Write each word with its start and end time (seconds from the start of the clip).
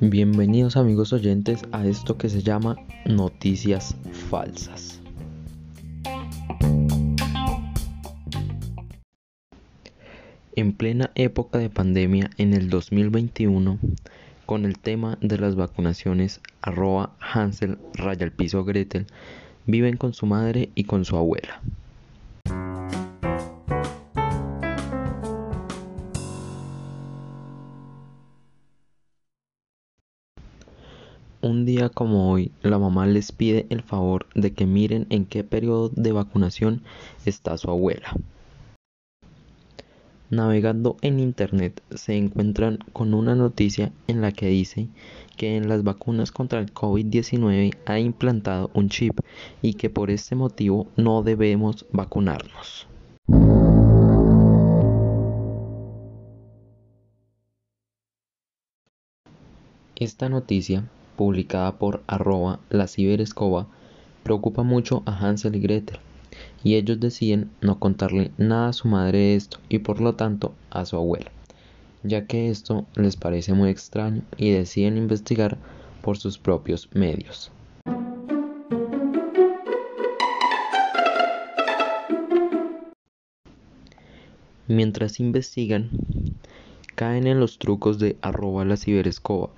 Bienvenidos 0.00 0.76
amigos 0.76 1.12
oyentes 1.12 1.62
a 1.72 1.84
esto 1.86 2.16
que 2.16 2.28
se 2.28 2.42
llama 2.42 2.76
Noticias 3.06 3.96
Falsas. 4.28 5.00
En 10.54 10.74
plena 10.74 11.10
época 11.14 11.58
de 11.58 11.70
pandemia 11.70 12.30
en 12.36 12.52
el 12.52 12.70
2021, 12.70 13.78
con 14.44 14.64
el 14.64 14.78
tema 14.78 15.18
de 15.20 15.38
las 15.38 15.56
vacunaciones, 15.56 16.40
arroba 16.62 17.16
Hansel 17.18 17.78
raya 17.94 18.24
el 18.24 18.32
piso 18.32 18.64
Gretel, 18.64 19.06
viven 19.66 19.96
con 19.96 20.14
su 20.14 20.26
madre 20.26 20.68
y 20.74 20.84
con 20.84 21.04
su 21.04 21.16
abuela. 21.16 21.62
Un 31.48 31.64
día 31.64 31.90
como 31.90 32.32
hoy, 32.32 32.50
la 32.60 32.76
mamá 32.76 33.06
les 33.06 33.30
pide 33.30 33.66
el 33.70 33.82
favor 33.82 34.26
de 34.34 34.52
que 34.52 34.66
miren 34.66 35.06
en 35.10 35.26
qué 35.26 35.44
periodo 35.44 35.90
de 35.90 36.10
vacunación 36.10 36.82
está 37.24 37.56
su 37.56 37.70
abuela. 37.70 38.16
Navegando 40.28 40.96
en 41.02 41.20
internet 41.20 41.80
se 41.94 42.16
encuentran 42.16 42.80
con 42.92 43.14
una 43.14 43.36
noticia 43.36 43.92
en 44.08 44.22
la 44.22 44.32
que 44.32 44.48
dice 44.48 44.88
que 45.36 45.56
en 45.56 45.68
las 45.68 45.84
vacunas 45.84 46.32
contra 46.32 46.58
el 46.58 46.74
COVID-19 46.74 47.76
ha 47.86 48.00
implantado 48.00 48.72
un 48.74 48.88
chip 48.88 49.20
y 49.62 49.74
que 49.74 49.88
por 49.88 50.10
este 50.10 50.34
motivo 50.34 50.88
no 50.96 51.22
debemos 51.22 51.86
vacunarnos. 51.92 52.88
Esta 59.94 60.28
noticia 60.28 60.90
publicada 61.16 61.78
por 61.78 62.02
arroba 62.06 62.60
la 62.70 62.86
ciberescoba, 62.86 63.66
preocupa 64.22 64.62
mucho 64.62 65.02
a 65.06 65.16
Hansel 65.16 65.56
y 65.56 65.60
Gretel, 65.60 65.98
y 66.62 66.74
ellos 66.74 67.00
deciden 67.00 67.50
no 67.60 67.78
contarle 67.78 68.30
nada 68.38 68.68
a 68.68 68.72
su 68.72 68.88
madre 68.88 69.18
de 69.18 69.36
esto 69.36 69.58
y 69.68 69.78
por 69.78 70.00
lo 70.00 70.14
tanto 70.14 70.54
a 70.70 70.84
su 70.84 70.96
abuela, 70.96 71.30
ya 72.02 72.26
que 72.26 72.50
esto 72.50 72.86
les 72.94 73.16
parece 73.16 73.54
muy 73.54 73.70
extraño 73.70 74.22
y 74.36 74.50
deciden 74.50 74.96
investigar 74.96 75.58
por 76.02 76.18
sus 76.18 76.38
propios 76.38 76.88
medios. 76.92 77.50
Mientras 84.68 85.20
investigan, 85.20 85.90
caen 86.96 87.28
en 87.28 87.38
los 87.38 87.58
trucos 87.60 88.00
de 88.00 88.16
arroba 88.20 88.64
la 88.64 88.76
ciberescoba, 88.76 89.50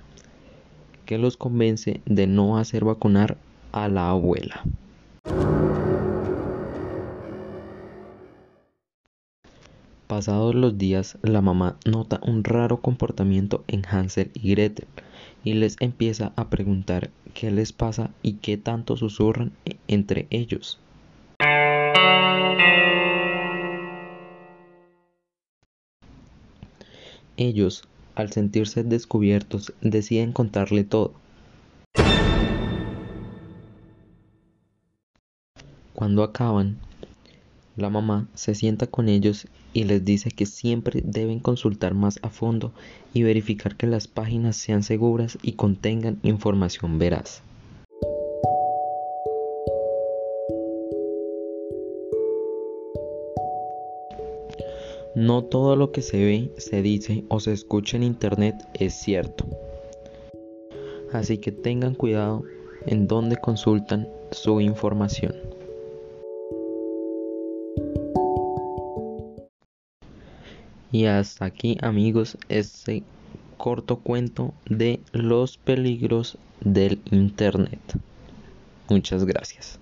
que 1.09 1.17
los 1.17 1.37
convence 1.37 2.01
de 2.05 2.27
no 2.27 2.59
hacer 2.59 2.85
vacunar 2.85 3.35
a 3.71 3.87
la 3.87 4.11
abuela. 4.11 4.61
Pasados 10.05 10.53
los 10.53 10.77
días, 10.77 11.17
la 11.23 11.41
mamá 11.41 11.77
nota 11.83 12.21
un 12.23 12.43
raro 12.43 12.81
comportamiento 12.81 13.63
en 13.67 13.87
Hansel 13.87 14.29
y 14.35 14.51
Gretel 14.51 14.85
y 15.43 15.53
les 15.53 15.77
empieza 15.79 16.31
a 16.35 16.51
preguntar 16.51 17.09
qué 17.33 17.49
les 17.49 17.73
pasa 17.73 18.11
y 18.21 18.33
qué 18.33 18.57
tanto 18.57 18.95
susurran 18.95 19.51
entre 19.87 20.27
ellos. 20.29 20.79
Ellos 27.35 27.89
al 28.19 28.31
sentirse 28.31 28.83
descubiertos, 28.83 29.73
deciden 29.81 30.33
contarle 30.33 30.83
todo. 30.83 31.13
Cuando 35.93 36.23
acaban, 36.23 36.77
la 37.77 37.89
mamá 37.89 38.27
se 38.33 38.55
sienta 38.55 38.87
con 38.87 39.07
ellos 39.07 39.47
y 39.73 39.85
les 39.85 40.03
dice 40.03 40.31
que 40.31 40.45
siempre 40.45 41.01
deben 41.03 41.39
consultar 41.39 41.93
más 41.93 42.19
a 42.21 42.29
fondo 42.29 42.73
y 43.13 43.23
verificar 43.23 43.77
que 43.77 43.87
las 43.87 44.07
páginas 44.07 44.57
sean 44.57 44.83
seguras 44.83 45.37
y 45.41 45.53
contengan 45.53 46.19
información 46.23 46.99
veraz. 46.99 47.41
No 55.15 55.43
todo 55.43 55.75
lo 55.75 55.91
que 55.91 56.03
se 56.03 56.23
ve, 56.23 56.51
se 56.57 56.83
dice 56.83 57.23
o 57.29 57.39
se 57.39 57.51
escucha 57.51 57.97
en 57.97 58.03
Internet 58.03 58.55
es 58.75 58.93
cierto. 58.93 59.45
Así 61.11 61.39
que 61.39 61.51
tengan 61.51 61.95
cuidado 61.95 62.43
en 62.85 63.07
dónde 63.07 63.35
consultan 63.37 64.07
su 64.31 64.61
información. 64.61 65.35
Y 70.91 71.05
hasta 71.05 71.45
aquí 71.45 71.77
amigos 71.81 72.37
este 72.47 73.03
corto 73.57 73.97
cuento 73.97 74.53
de 74.69 74.99
los 75.11 75.57
peligros 75.57 76.37
del 76.61 77.01
Internet. 77.11 77.79
Muchas 78.89 79.25
gracias. 79.25 79.79